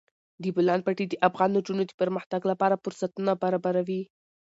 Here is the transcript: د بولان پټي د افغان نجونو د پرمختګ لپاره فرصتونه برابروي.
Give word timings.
د 0.41 0.43
بولان 0.55 0.79
پټي 0.85 1.05
د 1.09 1.13
افغان 1.27 1.49
نجونو 1.57 1.83
د 1.85 1.91
پرمختګ 2.01 2.41
لپاره 2.51 2.81
فرصتونه 2.83 3.31
برابروي. 3.43 4.01